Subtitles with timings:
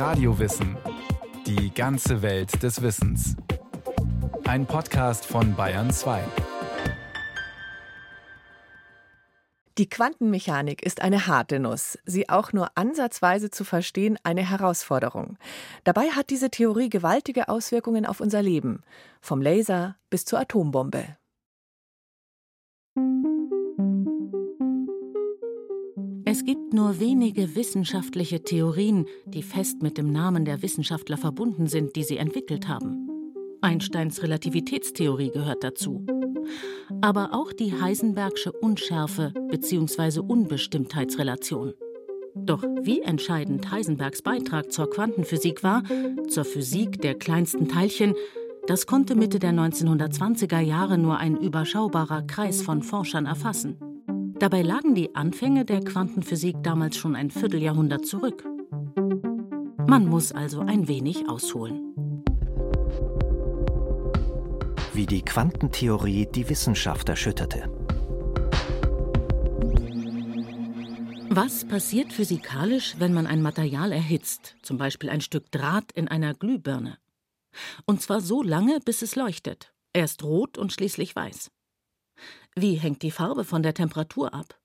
[0.00, 0.78] Radiowissen.
[1.46, 3.36] Die ganze Welt des Wissens.
[4.44, 6.24] Ein Podcast von Bayern 2.
[9.76, 15.36] Die Quantenmechanik ist eine harte Nuss, sie auch nur ansatzweise zu verstehen eine Herausforderung.
[15.84, 18.82] Dabei hat diese Theorie gewaltige Auswirkungen auf unser Leben,
[19.20, 21.18] vom Laser bis zur Atombombe.
[26.32, 31.96] Es gibt nur wenige wissenschaftliche Theorien, die fest mit dem Namen der Wissenschaftler verbunden sind,
[31.96, 33.08] die sie entwickelt haben.
[33.60, 36.06] Einsteins Relativitätstheorie gehört dazu.
[37.00, 40.20] Aber auch die Heisenbergsche Unschärfe bzw.
[40.20, 41.74] Unbestimmtheitsrelation.
[42.36, 45.82] Doch wie entscheidend Heisenbergs Beitrag zur Quantenphysik war,
[46.28, 48.14] zur Physik der kleinsten Teilchen,
[48.68, 53.89] das konnte Mitte der 1920er Jahre nur ein überschaubarer Kreis von Forschern erfassen.
[54.40, 58.42] Dabei lagen die Anfänge der Quantenphysik damals schon ein Vierteljahrhundert zurück.
[59.86, 61.92] Man muss also ein wenig ausholen.
[64.94, 67.70] Wie die Quantentheorie die Wissenschaft erschütterte.
[71.28, 76.32] Was passiert physikalisch, wenn man ein Material erhitzt, zum Beispiel ein Stück Draht in einer
[76.32, 76.96] Glühbirne?
[77.84, 81.50] Und zwar so lange, bis es leuchtet, erst rot und schließlich weiß.
[82.56, 84.60] Wie hängt die Farbe von der Temperatur ab?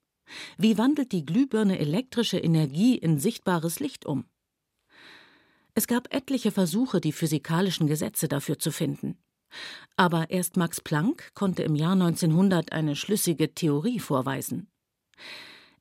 [0.57, 4.25] Wie wandelt die Glühbirne elektrische Energie in sichtbares Licht um?
[5.75, 9.17] Es gab etliche Versuche, die physikalischen Gesetze dafür zu finden.
[9.97, 14.69] Aber erst Max Planck konnte im Jahr 1900 eine schlüssige Theorie vorweisen.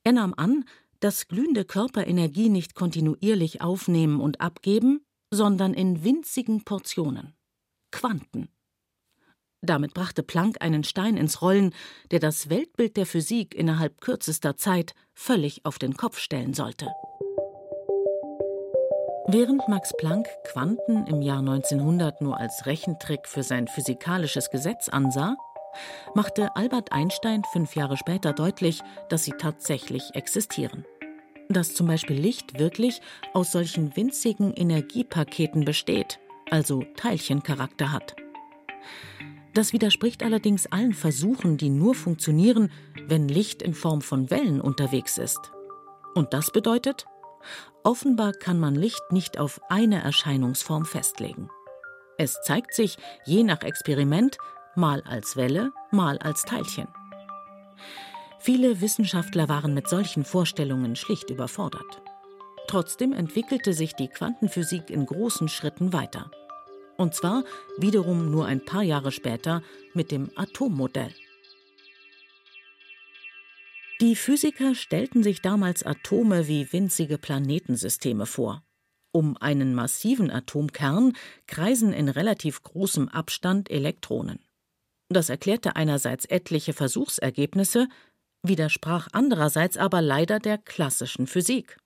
[0.02, 0.64] Er nahm an,
[1.00, 7.34] dass glühende Körper Energie nicht kontinuierlich aufnehmen und abgeben, sondern in winzigen Portionen.
[7.90, 8.48] Quanten.
[9.64, 11.74] Damit brachte Planck einen Stein ins Rollen,
[12.10, 16.88] der das Weltbild der Physik innerhalb kürzester Zeit völlig auf den Kopf stellen sollte.
[19.26, 25.34] Während Max Planck Quanten im Jahr 1900 nur als Rechentrick für sein physikalisches Gesetz ansah,
[26.14, 30.84] machte Albert Einstein fünf Jahre später deutlich, dass sie tatsächlich existieren.
[31.48, 33.00] Dass zum Beispiel Licht wirklich
[33.32, 36.18] aus solchen winzigen Energiepaketen besteht,
[36.50, 38.14] also Teilchencharakter hat.
[39.54, 42.72] Das widerspricht allerdings allen Versuchen, die nur funktionieren,
[43.06, 45.52] wenn Licht in Form von Wellen unterwegs ist.
[46.14, 47.06] Und das bedeutet,
[47.84, 51.48] offenbar kann man Licht nicht auf eine Erscheinungsform festlegen.
[52.18, 54.38] Es zeigt sich je nach Experiment
[54.74, 56.88] mal als Welle, mal als Teilchen.
[58.40, 62.02] Viele Wissenschaftler waren mit solchen Vorstellungen schlicht überfordert.
[62.66, 66.30] Trotzdem entwickelte sich die Quantenphysik in großen Schritten weiter.
[66.96, 67.44] Und zwar
[67.78, 69.62] wiederum nur ein paar Jahre später
[69.94, 71.14] mit dem Atommodell.
[74.00, 78.62] Die Physiker stellten sich damals Atome wie winzige Planetensysteme vor.
[79.12, 81.12] Um einen massiven Atomkern
[81.46, 84.40] kreisen in relativ großem Abstand Elektronen.
[85.08, 87.86] Das erklärte einerseits etliche Versuchsergebnisse,
[88.42, 91.78] widersprach andererseits aber leider der klassischen Physik.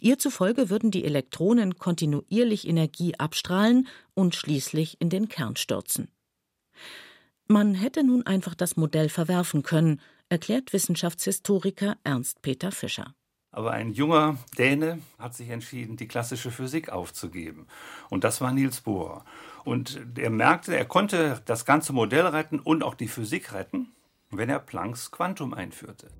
[0.00, 6.08] Ihr zufolge würden die Elektronen kontinuierlich Energie abstrahlen und schließlich in den Kern stürzen.
[7.46, 13.14] Man hätte nun einfach das Modell verwerfen können, erklärt Wissenschaftshistoriker Ernst Peter Fischer.
[13.52, 17.66] Aber ein junger Däne hat sich entschieden, die klassische Physik aufzugeben.
[18.08, 19.24] Und das war Niels Bohr.
[19.64, 23.88] Und er merkte, er konnte das ganze Modell retten und auch die Physik retten,
[24.30, 26.10] wenn er Plancks Quantum einführte.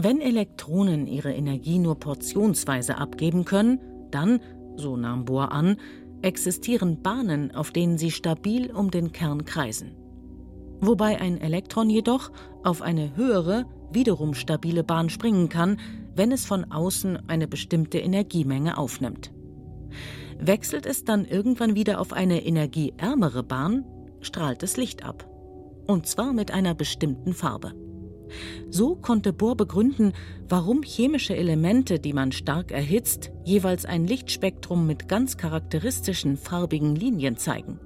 [0.00, 3.80] Wenn Elektronen ihre Energie nur portionsweise abgeben können,
[4.12, 4.38] dann,
[4.76, 5.76] so nahm Bohr an,
[6.22, 9.96] existieren Bahnen, auf denen sie stabil um den Kern kreisen.
[10.80, 12.30] Wobei ein Elektron jedoch
[12.62, 15.80] auf eine höhere, wiederum stabile Bahn springen kann,
[16.14, 19.32] wenn es von außen eine bestimmte Energiemenge aufnimmt.
[20.38, 23.84] Wechselt es dann irgendwann wieder auf eine energieärmere Bahn,
[24.20, 25.28] strahlt es Licht ab.
[25.88, 27.72] Und zwar mit einer bestimmten Farbe.
[28.70, 30.12] So konnte Bohr begründen,
[30.48, 37.36] warum chemische Elemente, die man stark erhitzt, jeweils ein Lichtspektrum mit ganz charakteristischen farbigen Linien
[37.36, 37.80] zeigen.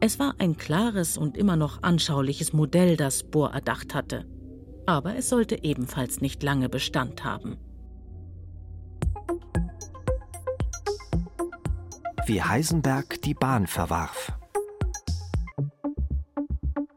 [0.00, 4.24] Es war ein klares und immer noch anschauliches Modell, das Bohr erdacht hatte.
[4.84, 7.56] Aber es sollte ebenfalls nicht lange Bestand haben.
[12.26, 14.32] Wie Heisenberg die Bahn verwarf.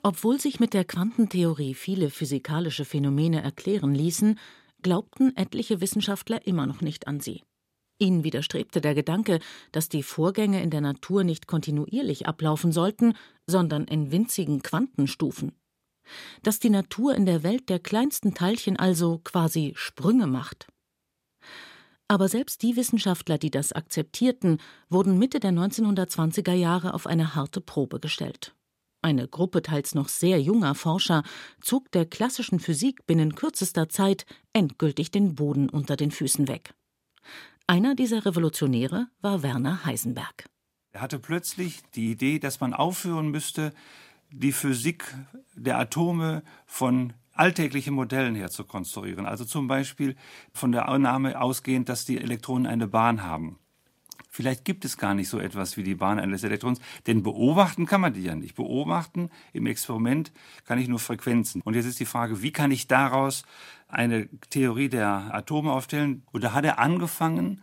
[0.08, 4.38] Obwohl sich mit der Quantentheorie viele physikalische Phänomene erklären ließen,
[4.84, 7.42] glaubten etliche Wissenschaftler immer noch nicht an sie.
[7.98, 9.40] Ihnen widerstrebte der Gedanke,
[9.72, 13.16] dass die Vorgänge in der Natur nicht kontinuierlich ablaufen sollten,
[13.48, 15.54] sondern in winzigen Quantenstufen.
[16.44, 20.68] Dass die Natur in der Welt der kleinsten Teilchen also quasi Sprünge macht.
[22.08, 27.60] Aber selbst die Wissenschaftler, die das akzeptierten, wurden Mitte der 1920er Jahre auf eine harte
[27.60, 28.56] Probe gestellt.
[29.06, 31.22] Eine Gruppe teils noch sehr junger Forscher
[31.62, 36.74] zog der klassischen Physik binnen kürzester Zeit endgültig den Boden unter den Füßen weg.
[37.68, 40.46] Einer dieser Revolutionäre war Werner Heisenberg.
[40.92, 43.76] Er hatte plötzlich die Idee, dass man aufhören müsste,
[44.32, 45.16] die Physik
[45.54, 49.28] der Atome von alltäglichen Modellen her zu konstruieren.
[49.28, 50.16] Also zum Beispiel
[50.52, 53.60] von der Annahme ausgehend, dass die Elektronen eine Bahn haben.
[54.36, 58.02] Vielleicht gibt es gar nicht so etwas wie die Bahn eines Elektrons, denn beobachten kann
[58.02, 58.56] man die ja nicht.
[58.56, 60.34] Beobachten im Experiment
[60.66, 61.62] kann ich nur Frequenzen.
[61.62, 63.46] Und jetzt ist die Frage, wie kann ich daraus
[63.88, 66.24] eine Theorie der Atome aufstellen?
[66.34, 67.62] Und da hat er angefangen,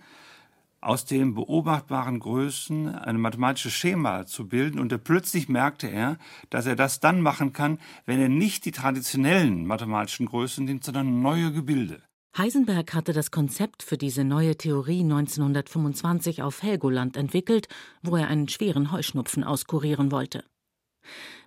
[0.81, 6.17] aus den beobachtbaren Größen ein mathematisches Schema zu bilden und plötzlich merkte er,
[6.49, 11.21] dass er das dann machen kann, wenn er nicht die traditionellen mathematischen Größen nimmt, sondern
[11.21, 12.03] neue Gebilde.
[12.37, 17.69] Heisenberg hatte das Konzept für diese neue Theorie 1925 auf Helgoland entwickelt,
[18.03, 20.43] wo er einen schweren Heuschnupfen auskurieren wollte.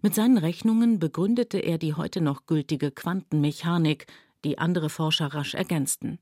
[0.03, 4.05] Mit seinen Rechnungen begründete er die heute noch gültige Quantenmechanik,
[4.43, 6.19] die andere Forscher rasch ergänzten.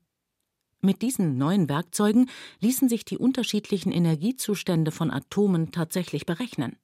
[0.80, 6.76] Mit diesen neuen Werkzeugen ließen sich die unterschiedlichen Energiezustände von Atomen tatsächlich berechnen.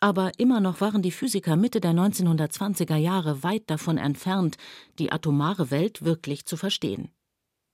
[0.00, 4.56] Aber immer noch waren die Physiker Mitte der 1920er Jahre weit davon entfernt,
[4.98, 7.10] die atomare Welt wirklich zu verstehen.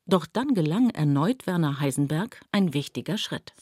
[0.07, 3.53] Doch dann gelang erneut Werner Heisenberg ein wichtiger Schritt.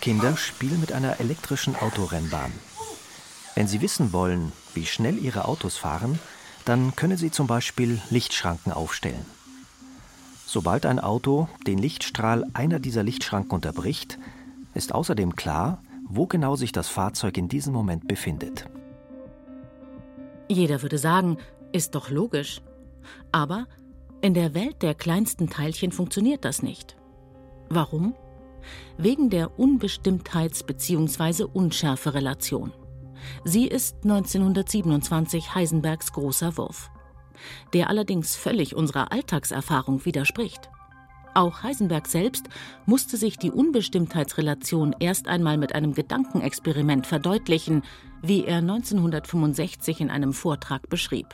[0.00, 2.52] Kinder spielen mit einer elektrischen Autorennbahn.
[3.54, 6.18] Wenn sie wissen wollen, wie schnell ihre Autos fahren,
[6.64, 9.24] dann können Sie zum Beispiel Lichtschranken aufstellen.
[10.46, 14.18] Sobald ein Auto den Lichtstrahl einer dieser Lichtschranken unterbricht,
[14.78, 18.66] ist außerdem klar, wo genau sich das Fahrzeug in diesem Moment befindet.
[20.48, 21.36] Jeder würde sagen,
[21.72, 22.62] ist doch logisch.
[23.32, 23.66] Aber
[24.22, 26.96] in der Welt der kleinsten Teilchen funktioniert das nicht.
[27.68, 28.14] Warum?
[28.96, 31.44] Wegen der Unbestimmtheits- bzw.
[31.44, 32.72] Unschärferelation.
[33.44, 36.90] Sie ist 1927 Heisenbergs großer Wurf,
[37.74, 40.70] der allerdings völlig unserer Alltagserfahrung widerspricht.
[41.38, 42.48] Auch Heisenberg selbst
[42.84, 47.84] musste sich die Unbestimmtheitsrelation erst einmal mit einem Gedankenexperiment verdeutlichen,
[48.22, 51.28] wie er 1965 in einem Vortrag beschrieb.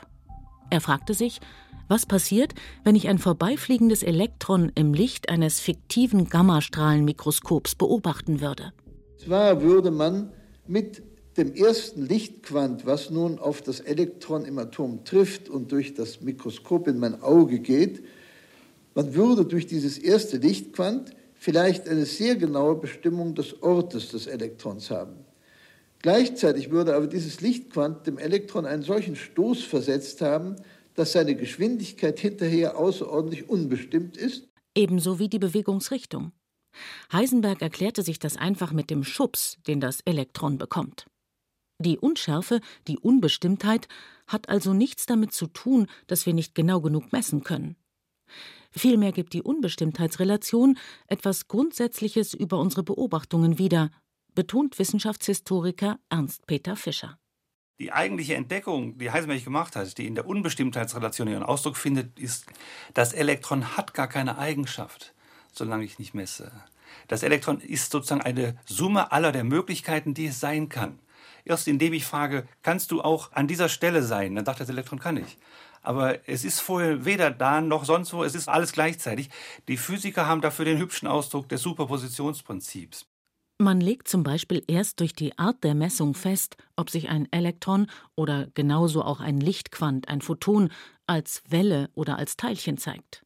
[0.68, 1.40] Er fragte sich,
[1.88, 2.52] was passiert,
[2.84, 8.74] wenn ich ein vorbeifliegendes Elektron im Licht eines fiktiven Gammastrahlenmikroskops beobachten würde?
[9.16, 10.34] Zwar würde man
[10.66, 11.02] mit
[11.38, 16.88] dem ersten Lichtquant, was nun auf das Elektron im Atom trifft und durch das Mikroskop
[16.88, 18.02] in mein Auge geht,
[18.94, 24.90] man würde durch dieses erste Lichtquant vielleicht eine sehr genaue Bestimmung des Ortes des Elektrons
[24.90, 25.24] haben.
[26.00, 30.56] Gleichzeitig würde aber dieses Lichtquant dem Elektron einen solchen Stoß versetzt haben,
[30.94, 34.48] dass seine Geschwindigkeit hinterher außerordentlich unbestimmt ist.
[34.74, 36.32] Ebenso wie die Bewegungsrichtung.
[37.12, 41.06] Heisenberg erklärte sich das einfach mit dem Schubs, den das Elektron bekommt.
[41.78, 43.88] Die Unschärfe, die Unbestimmtheit
[44.26, 47.76] hat also nichts damit zu tun, dass wir nicht genau genug messen können.
[48.76, 53.90] Vielmehr gibt die Unbestimmtheitsrelation etwas Grundsätzliches über unsere Beobachtungen wieder,
[54.34, 57.18] betont Wissenschaftshistoriker Ernst Peter Fischer.
[57.78, 62.46] Die eigentliche Entdeckung, die Heisenberg gemacht hat, die in der Unbestimmtheitsrelation ihren Ausdruck findet, ist,
[62.94, 65.14] das Elektron hat gar keine Eigenschaft,
[65.52, 66.52] solange ich nicht messe.
[67.08, 70.98] Das Elektron ist sozusagen eine Summe aller der Möglichkeiten, die es sein kann.
[71.44, 74.34] Erst indem ich frage, kannst du auch an dieser Stelle sein?
[74.34, 75.36] Dann sagt das Elektron, kann ich.
[75.84, 79.28] Aber es ist vorher weder da noch sonst wo, es ist alles gleichzeitig.
[79.68, 83.06] Die Physiker haben dafür den hübschen Ausdruck des Superpositionsprinzips.
[83.58, 87.86] Man legt zum Beispiel erst durch die Art der Messung fest, ob sich ein Elektron
[88.16, 90.70] oder genauso auch ein Lichtquant, ein Photon,
[91.06, 93.24] als Welle oder als Teilchen zeigt.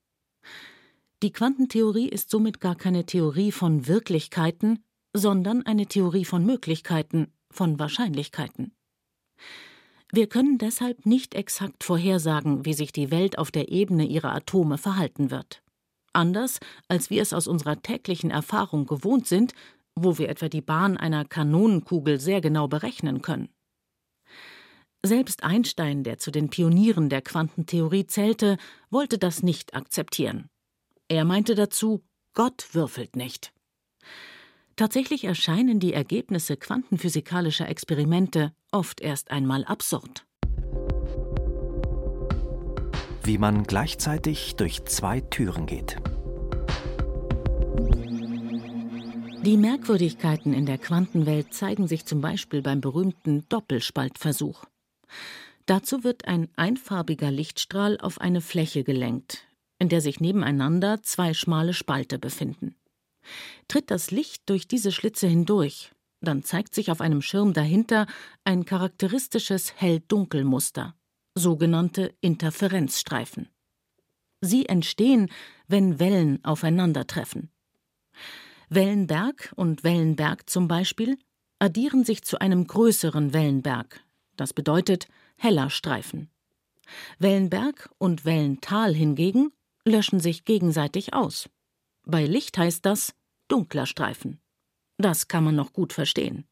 [1.23, 4.85] Die Quantentheorie ist somit gar keine Theorie von Wirklichkeiten,
[5.15, 8.77] sondern eine Theorie von Möglichkeiten, von Wahrscheinlichkeiten.
[10.11, 14.79] Wir können deshalb nicht exakt vorhersagen, wie sich die Welt auf der Ebene ihrer Atome
[14.79, 15.63] verhalten wird.
[16.15, 19.53] Anders, als wir es aus unserer täglichen Erfahrung gewohnt sind,
[19.95, 23.51] wo wir etwa die Bahn einer Kanonenkugel sehr genau berechnen können.
[25.05, 28.57] Selbst Einstein, der zu den Pionieren der Quantentheorie zählte,
[28.91, 30.49] wollte das nicht akzeptieren.
[31.09, 32.03] Er meinte dazu,
[32.35, 33.53] Gott würfelt nicht.
[34.79, 40.25] Tatsächlich erscheinen die Ergebnisse quantenphysikalischer Experimente oft erst einmal absurd.
[43.25, 45.97] Wie man gleichzeitig durch zwei Türen geht.
[49.45, 54.65] Die Merkwürdigkeiten in der Quantenwelt zeigen sich zum Beispiel beim berühmten Doppelspaltversuch.
[55.67, 59.45] Dazu wird ein einfarbiger Lichtstrahl auf eine Fläche gelenkt,
[59.81, 62.77] in der sich nebeneinander zwei schmale Spalte befinden.
[63.69, 68.07] Tritt das Licht durch diese Schlitze hindurch, dann zeigt sich auf einem Schirm dahinter
[68.45, 70.95] ein charakteristisches Hell-Dunkel-Muster,
[71.35, 73.49] sogenannte Interferenzstreifen.
[74.41, 75.31] Sie entstehen,
[75.67, 77.51] wenn Wellen aufeinandertreffen.
[78.69, 81.19] Wellenberg und Wellenberg zum Beispiel
[81.59, 84.01] addieren sich zu einem größeren Wellenberg.
[84.37, 86.31] Das bedeutet heller Streifen.
[87.19, 89.53] Wellenberg und Wellental hingegen
[89.85, 91.49] löschen sich gegenseitig aus.
[92.05, 93.15] Bei Licht heißt das
[93.49, 94.41] dunkler Streifen.
[94.99, 96.47] Das kann man noch gut verstehen.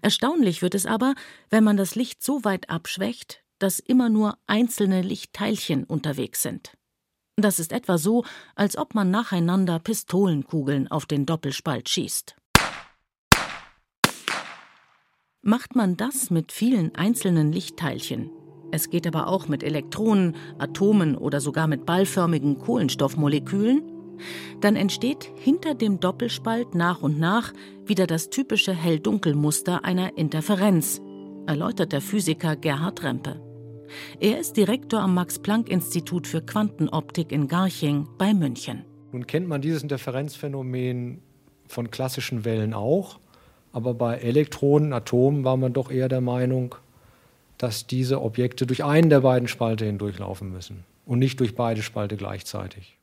[0.00, 1.14] Erstaunlich wird es aber,
[1.50, 6.72] wenn man das Licht so weit abschwächt, dass immer nur einzelne Lichtteilchen unterwegs sind.
[7.36, 8.24] Das ist etwa so,
[8.56, 12.36] als ob man nacheinander Pistolenkugeln auf den Doppelspalt schießt.
[15.42, 18.30] Macht man das mit vielen einzelnen Lichtteilchen,
[18.74, 23.91] es geht aber auch mit Elektronen, Atomen oder sogar mit ballförmigen Kohlenstoffmolekülen,
[24.60, 27.52] dann entsteht hinter dem Doppelspalt nach und nach
[27.84, 31.00] wieder das typische Hell-Dunkel-Muster einer Interferenz,
[31.46, 33.40] erläutert der Physiker Gerhard Rempe.
[34.20, 38.84] Er ist Direktor am Max-Planck-Institut für Quantenoptik in Garching bei München.
[39.12, 41.20] Nun kennt man dieses Interferenzphänomen
[41.66, 43.18] von klassischen Wellen auch,
[43.72, 46.74] aber bei Elektronen, Atomen war man doch eher der Meinung,
[47.58, 52.16] dass diese Objekte durch einen der beiden Spalte hindurchlaufen müssen und nicht durch beide Spalte
[52.16, 52.98] gleichzeitig.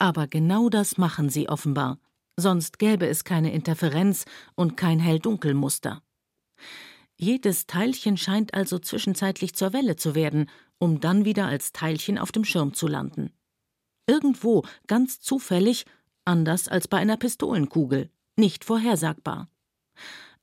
[0.00, 1.98] Aber genau das machen sie offenbar,
[2.34, 6.02] sonst gäbe es keine Interferenz und kein Hell-Dunkel-Muster.
[7.16, 12.32] Jedes Teilchen scheint also zwischenzeitlich zur Welle zu werden, um dann wieder als Teilchen auf
[12.32, 13.30] dem Schirm zu landen.
[14.06, 15.84] Irgendwo, ganz zufällig,
[16.24, 19.50] anders als bei einer Pistolenkugel, nicht vorhersagbar.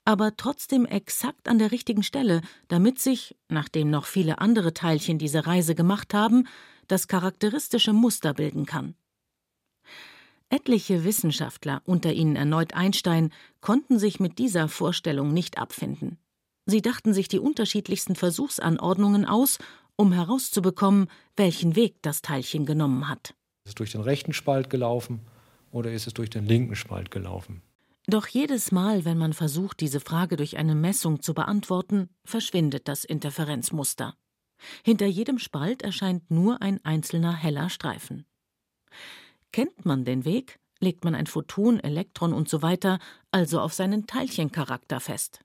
[0.04, 5.48] Aber trotzdem exakt an der richtigen Stelle, damit sich, nachdem noch viele andere Teilchen diese
[5.48, 6.46] Reise gemacht haben,
[6.86, 8.94] das charakteristische Muster bilden kann.
[10.50, 16.18] Etliche Wissenschaftler, unter ihnen erneut Einstein, konnten sich mit dieser Vorstellung nicht abfinden.
[16.64, 19.58] Sie dachten sich die unterschiedlichsten Versuchsanordnungen aus,
[19.96, 23.34] um herauszubekommen, welchen Weg das Teilchen genommen hat.
[23.64, 25.20] Ist es durch den rechten Spalt gelaufen
[25.70, 27.62] oder ist es durch den linken Spalt gelaufen?
[28.06, 33.04] Doch jedes Mal, wenn man versucht, diese Frage durch eine Messung zu beantworten, verschwindet das
[33.04, 34.14] Interferenzmuster.
[34.82, 38.24] Hinter jedem Spalt erscheint nur ein einzelner heller Streifen.
[39.52, 42.76] Kennt man den Weg, legt man ein Photon, Elektron usw.
[42.82, 42.98] So
[43.30, 45.40] also auf seinen Teilchencharakter fest.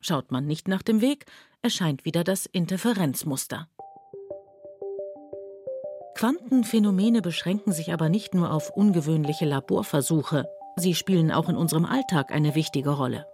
[0.00, 1.26] Schaut man nicht nach dem Weg,
[1.62, 3.68] erscheint wieder das Interferenzmuster.
[6.16, 12.32] Quantenphänomene beschränken sich aber nicht nur auf ungewöhnliche Laborversuche, sie spielen auch in unserem Alltag
[12.32, 13.26] eine wichtige Rolle.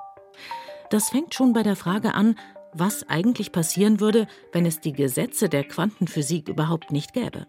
[0.91, 2.37] Das fängt schon bei der Frage an,
[2.73, 7.47] was eigentlich passieren würde, wenn es die Gesetze der Quantenphysik überhaupt nicht gäbe.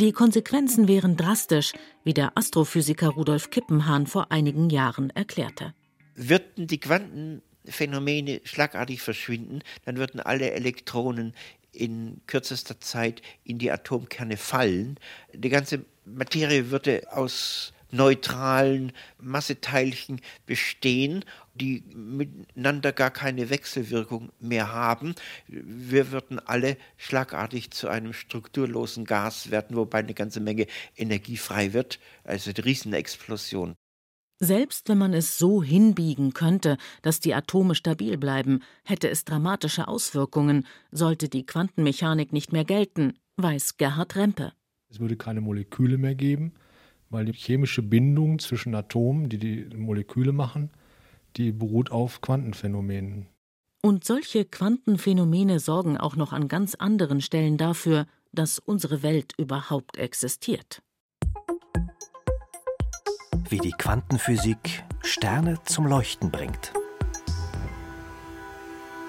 [0.00, 5.74] Die Konsequenzen wären drastisch, wie der Astrophysiker Rudolf Kippenhahn vor einigen Jahren erklärte.
[6.14, 11.34] Würden die Quantenphänomene schlagartig verschwinden, dann würden alle Elektronen
[11.72, 14.98] in kürzester Zeit in die Atomkerne fallen.
[15.34, 25.14] Die ganze Materie würde aus neutralen Masseteilchen bestehen, die miteinander gar keine Wechselwirkung mehr haben.
[25.46, 30.66] Wir würden alle schlagartig zu einem strukturlosen Gas werden, wobei eine ganze Menge
[30.96, 31.98] Energie frei wird.
[32.24, 33.74] Also eine Riesenexplosion.
[34.42, 39.86] Selbst wenn man es so hinbiegen könnte, dass die Atome stabil bleiben, hätte es dramatische
[39.86, 44.54] Auswirkungen, sollte die Quantenmechanik nicht mehr gelten, weiß Gerhard Rempe.
[44.88, 46.54] Es würde keine Moleküle mehr geben,
[47.10, 50.70] weil die chemische Bindung zwischen Atomen, die die Moleküle machen,
[51.36, 53.26] die beruht auf Quantenphänomenen.
[53.82, 59.96] Und solche Quantenphänomene sorgen auch noch an ganz anderen Stellen dafür, dass unsere Welt überhaupt
[59.96, 60.82] existiert.
[63.48, 66.72] Wie die Quantenphysik Sterne zum Leuchten bringt.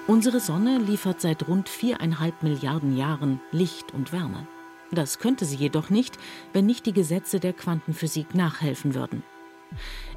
[0.08, 4.48] Unsere Sonne liefert seit rund viereinhalb Milliarden Jahren Licht und Wärme.
[4.92, 6.18] Das könnte sie jedoch nicht,
[6.52, 9.22] wenn nicht die Gesetze der Quantenphysik nachhelfen würden.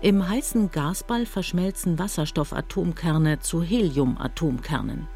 [0.01, 5.08] Im heißen Gasball verschmelzen Wasserstoffatomkerne zu Heliumatomkernen.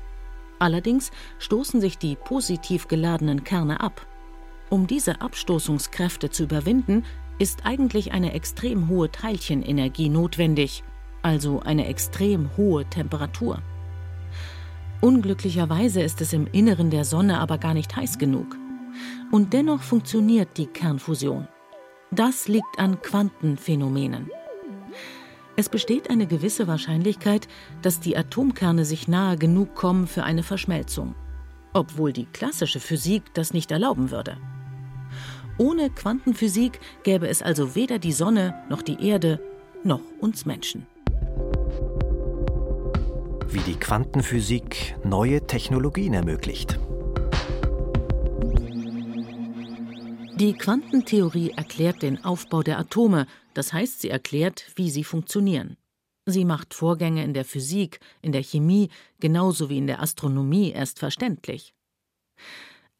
[0.59, 4.05] Allerdings stoßen sich die positiv geladenen Kerne ab.
[4.69, 7.03] Um diese Abstoßungskräfte zu überwinden,
[7.37, 10.83] ist eigentlich eine extrem hohe Teilchenenergie notwendig,
[11.21, 13.61] also eine extrem hohe Temperatur.
[15.01, 18.58] Unglücklicherweise ist es im Inneren der Sonne aber gar nicht heiß genug.
[19.31, 21.47] Und dennoch funktioniert die Kernfusion.
[22.11, 24.29] Das liegt an Quantenphänomenen.
[25.55, 27.47] Es besteht eine gewisse Wahrscheinlichkeit,
[27.81, 31.15] dass die Atomkerne sich nahe genug kommen für eine Verschmelzung.
[31.73, 34.37] obwohl die klassische Physik das nicht erlauben würde.
[35.57, 39.39] Ohne Quantenphysik gäbe es also weder die Sonne noch die Erde
[39.83, 40.87] noch uns Menschen.
[43.47, 46.79] Wie die Quantenphysik neue Technologien ermöglicht.
[50.39, 55.75] Die Quantentheorie erklärt den Aufbau der Atome, das heißt, sie erklärt, wie sie funktionieren.
[56.25, 58.87] Sie macht Vorgänge in der Physik, in der Chemie,
[59.19, 61.73] genauso wie in der Astronomie erst verständlich.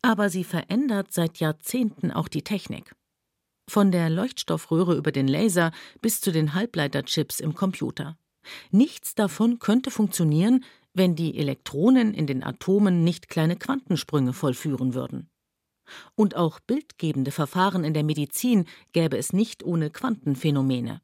[0.01, 2.93] Aber sie verändert seit Jahrzehnten auch die Technik.
[3.69, 8.17] Von der Leuchtstoffröhre über den Laser bis zu den Halbleiterchips im Computer.
[8.69, 15.29] Nichts davon könnte funktionieren, wenn die Elektronen in den Atomen nicht kleine Quantensprünge vollführen würden.
[16.15, 21.01] Und auch bildgebende Verfahren in der Medizin gäbe es nicht ohne Quantenphänomene.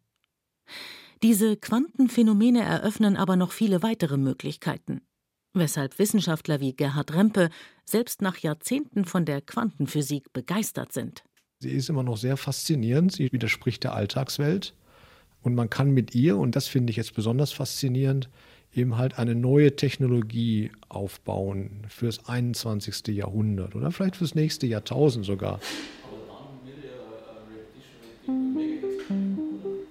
[1.23, 5.01] Diese Quantenphänomene eröffnen aber noch viele weitere Möglichkeiten,
[5.53, 7.49] weshalb Wissenschaftler wie Gerhard Rempe
[7.85, 11.23] selbst nach Jahrzehnten von der Quantenphysik begeistert sind.
[11.59, 14.75] Sie ist immer noch sehr faszinierend, sie widerspricht der Alltagswelt
[15.41, 18.29] und man kann mit ihr, und das finde ich jetzt besonders faszinierend,
[18.75, 23.08] eben halt eine neue Technologie aufbauen fürs 21.
[23.15, 25.60] Jahrhundert oder vielleicht fürs nächste Jahrtausend sogar.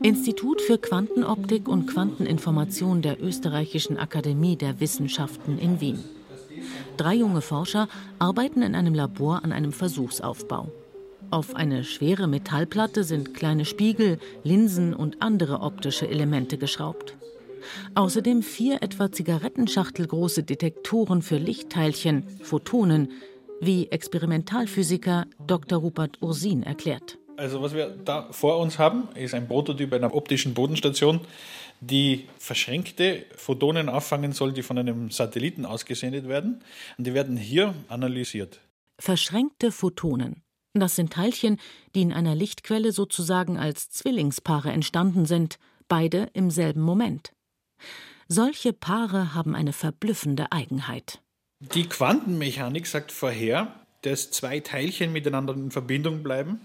[0.03, 6.05] Institut für Quantenoptik und Quanteninformation der Österreichischen Akademie der Wissenschaften in Wien.
[6.99, 7.88] Drei junge Forscher
[8.19, 10.71] arbeiten in einem Labor an einem Versuchsaufbau.
[11.31, 17.17] Auf eine schwere Metallplatte sind kleine Spiegel, Linsen und andere optische Elemente geschraubt.
[17.94, 23.12] Außerdem vier etwa Zigarettenschachtel große Detektoren für Lichtteilchen, Photonen,
[23.61, 25.78] wie Experimentalphysiker Dr.
[25.78, 27.18] Rupert Ursin erklärt.
[27.37, 31.21] Also was wir da vor uns haben, ist ein Prototyp einer optischen Bodenstation,
[31.80, 36.61] die verschränkte Photonen auffangen soll, die von einem Satelliten ausgesendet werden.
[36.97, 38.61] Und die werden hier analysiert.
[38.99, 40.42] Verschränkte Photonen.
[40.73, 41.59] Das sind Teilchen,
[41.94, 47.34] die in einer Lichtquelle sozusagen als Zwillingspaare entstanden sind, beide im selben Moment.
[48.29, 51.20] Solche Paare haben eine verblüffende Eigenheit.
[51.61, 56.61] Die Quantenmechanik sagt vorher, dass zwei Teilchen miteinander in Verbindung bleiben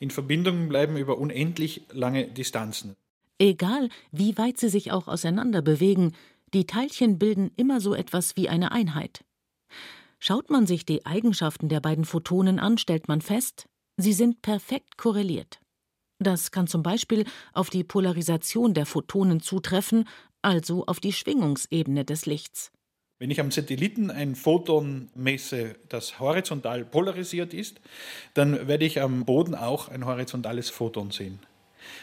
[0.00, 2.94] in Verbindung bleiben über unendlich lange Distanzen.
[3.38, 6.12] Egal, wie weit sie sich auch auseinander bewegen,
[6.52, 9.24] die Teilchen bilden immer so etwas wie eine Einheit.
[10.20, 14.96] Schaut man sich die Eigenschaften der beiden Photonen an, stellt man fest, sie sind perfekt
[14.96, 15.60] korreliert.
[16.20, 20.08] Das kann zum Beispiel auf die Polarisation der Photonen zutreffen,
[20.44, 22.70] also auf die Schwingungsebene des Lichts.
[23.18, 27.80] Wenn ich am Satelliten ein Photon messe, das horizontal polarisiert ist,
[28.34, 31.38] dann werde ich am Boden auch ein horizontales Photon sehen.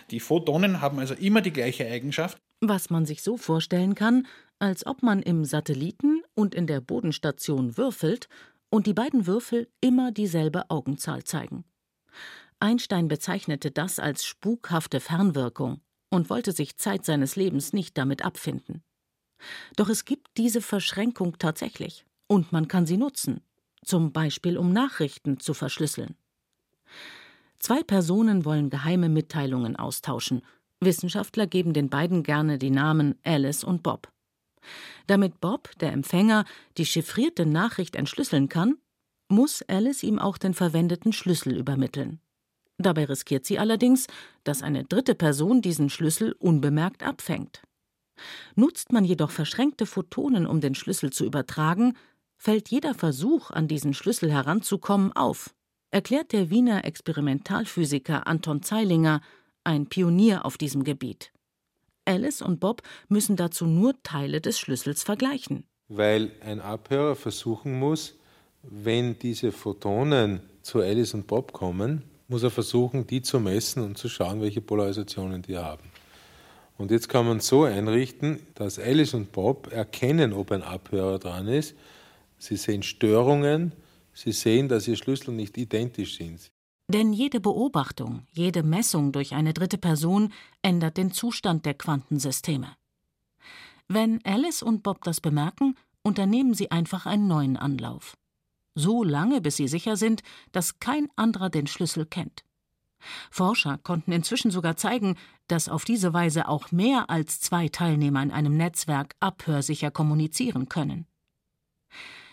[0.10, 2.38] Die Photonen haben also immer die gleiche Eigenschaft.
[2.62, 4.26] Was man sich so vorstellen kann,
[4.60, 8.30] als ob man im Satelliten und in der Bodenstation würfelt
[8.70, 11.66] und die beiden Würfel immer dieselbe Augenzahl zeigen.
[12.60, 18.84] Einstein bezeichnete das als spukhafte Fernwirkung und wollte sich Zeit seines Lebens nicht damit abfinden.
[19.76, 23.42] Doch es gibt diese Verschränkung tatsächlich und man kann sie nutzen,
[23.84, 26.16] zum Beispiel um Nachrichten zu verschlüsseln.
[27.58, 30.42] Zwei Personen wollen geheime Mitteilungen austauschen.
[30.80, 34.12] Wissenschaftler geben den beiden gerne die Namen Alice und Bob.
[35.08, 36.46] Damit Bob, der Empfänger,
[36.78, 38.78] die chiffrierte Nachricht entschlüsseln kann,
[39.28, 42.20] muss Alice ihm auch den verwendeten Schlüssel übermitteln.
[42.82, 44.08] Dabei riskiert sie allerdings,
[44.44, 47.62] dass eine dritte Person diesen Schlüssel unbemerkt abfängt.
[48.56, 51.96] Nutzt man jedoch verschränkte Photonen, um den Schlüssel zu übertragen,
[52.38, 55.54] fällt jeder Versuch, an diesen Schlüssel heranzukommen, auf,
[55.92, 59.22] erklärt der Wiener Experimentalphysiker Anton Zeilinger,
[59.64, 61.32] ein Pionier auf diesem Gebiet.
[62.06, 65.66] Alice und Bob müssen dazu nur Teile des Schlüssels vergleichen.
[65.88, 68.16] Weil ein Abhörer versuchen muss,
[68.64, 73.98] wenn diese Photonen zu Alice und Bob kommen, muss er versuchen, die zu messen und
[73.98, 75.84] zu schauen, welche Polarisationen die haben.
[76.78, 81.48] Und jetzt kann man so einrichten, dass Alice und Bob erkennen, ob ein Abhörer dran
[81.48, 81.76] ist.
[82.40, 83.74] Sie sehen Störungen,
[84.14, 86.50] sie sehen, dass ihr Schlüssel nicht identisch sind.
[86.88, 92.76] Denn jede Beobachtung, jede Messung durch eine dritte Person ändert den Zustand der Quantensysteme.
[93.88, 98.18] Wenn Alice und Bob das bemerken, unternehmen sie einfach einen neuen Anlauf.
[98.76, 102.44] So lange, bis sie sicher sind, dass kein anderer den Schlüssel kennt.
[103.32, 105.16] Forscher konnten inzwischen sogar zeigen,
[105.48, 111.08] dass auf diese Weise auch mehr als zwei Teilnehmer in einem Netzwerk abhörsicher kommunizieren können.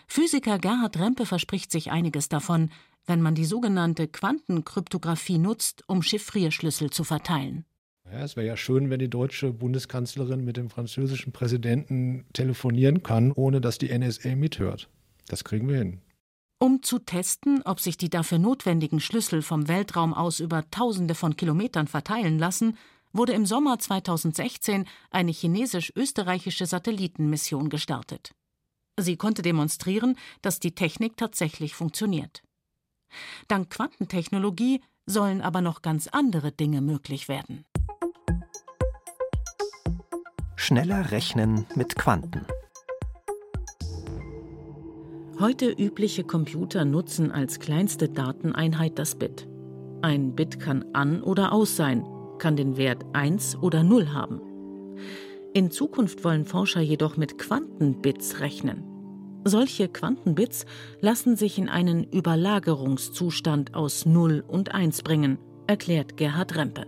[0.07, 2.71] Physiker Gerhard Rempe verspricht sich einiges davon,
[3.05, 7.65] wenn man die sogenannte Quantenkryptographie nutzt, um Chiffrierschlüssel zu verteilen.
[8.11, 13.31] Ja, es wäre ja schön, wenn die deutsche Bundeskanzlerin mit dem französischen Präsidenten telefonieren kann,
[13.31, 14.89] ohne dass die NSA mithört.
[15.27, 16.01] Das kriegen wir hin.
[16.61, 21.37] Um zu testen, ob sich die dafür notwendigen Schlüssel vom Weltraum aus über Tausende von
[21.37, 22.77] Kilometern verteilen lassen,
[23.13, 28.35] wurde im Sommer 2016 eine chinesisch-österreichische Satellitenmission gestartet.
[28.97, 32.43] Sie konnte demonstrieren, dass die Technik tatsächlich funktioniert.
[33.47, 37.65] Dank Quantentechnologie sollen aber noch ganz andere Dinge möglich werden.
[40.57, 42.45] Schneller rechnen mit Quanten.
[45.39, 49.47] Heute übliche Computer nutzen als kleinste Dateneinheit das Bit.
[50.01, 52.05] Ein Bit kann an oder aus sein,
[52.39, 54.41] kann den Wert 1 oder 0 haben.
[55.53, 58.83] In Zukunft wollen Forscher jedoch mit Quantenbits rechnen.
[59.45, 60.65] Solche Quantenbits
[60.99, 66.85] lassen sich in einen Überlagerungszustand aus 0 und 1 bringen, erklärt Gerhard Rempe.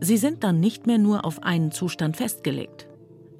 [0.00, 2.88] Sie sind dann nicht mehr nur auf einen Zustand festgelegt.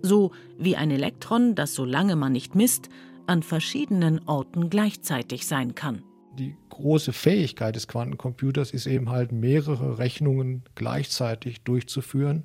[0.02, 2.90] So wie ein Elektron, das solange man nicht misst,
[3.26, 6.02] an verschiedenen Orten gleichzeitig sein kann.
[6.38, 12.44] Die große Fähigkeit des Quantencomputers ist eben halt, mehrere Rechnungen gleichzeitig durchzuführen,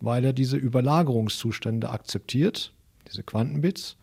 [0.00, 2.72] weil er diese Überlagerungszustände akzeptiert,
[3.08, 3.96] diese Quantenbits.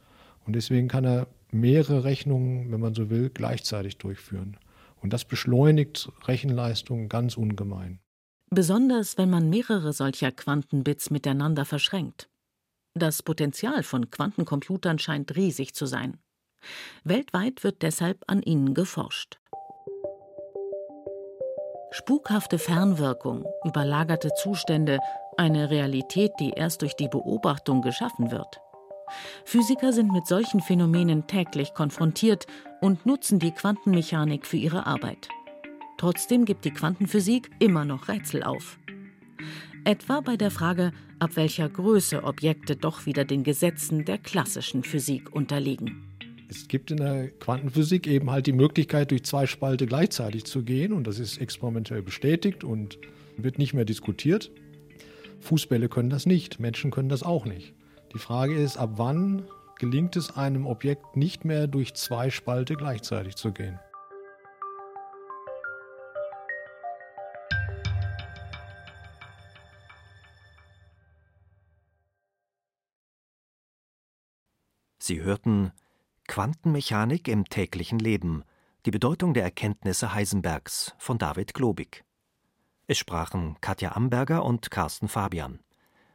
[0.46, 4.58] Und deswegen kann er mehrere Rechnungen, wenn man so will, gleichzeitig durchführen.
[5.02, 8.00] Und das beschleunigt Rechenleistungen ganz ungemein.
[8.50, 12.30] Besonders wenn man mehrere solcher Quantenbits miteinander verschränkt.
[12.94, 16.18] Das Potenzial von Quantencomputern scheint riesig zu sein.
[17.06, 19.40] Weltweit wird deshalb an ihnen geforscht.
[21.92, 25.00] Spukhafte Fernwirkung, überlagerte Zustände,
[25.38, 28.60] eine Realität, die erst durch die Beobachtung geschaffen wird.
[29.46, 32.46] Physiker sind mit solchen Phänomenen täglich konfrontiert
[32.82, 35.30] und nutzen die Quantenmechanik für ihre Arbeit.
[35.98, 38.80] Trotzdem gibt die Quantenphysik immer noch Rätsel auf.
[39.84, 40.92] Etwa bei der Frage,
[41.22, 46.08] ab welcher Größe Objekte doch wieder den Gesetzen der klassischen Physik unterliegen.
[46.50, 50.92] Es gibt in der Quantenphysik eben halt die Möglichkeit, durch zwei Spalte gleichzeitig zu gehen
[50.92, 52.98] und das ist experimentell bestätigt und
[53.38, 54.52] wird nicht mehr diskutiert.
[55.40, 57.74] Fußbälle können das nicht, Menschen können das auch nicht.
[58.14, 59.44] Die Frage ist, ab wann
[59.80, 63.80] gelingt es einem Objekt nicht mehr durch zwei Spalte gleichzeitig zu gehen?
[75.04, 75.72] Sie hörten
[76.28, 78.44] Quantenmechanik im täglichen Leben.
[78.86, 82.06] Die Bedeutung der Erkenntnisse Heisenbergs von David Globig.
[82.86, 85.60] Es sprachen Katja Amberger und Carsten Fabian.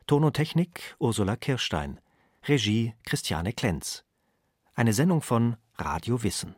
[0.06, 1.98] Ton und Technik Ursula Kirstein.
[2.44, 4.04] Regie Christiane Klenz.
[4.76, 6.54] Eine Sendung von Radio Wissen.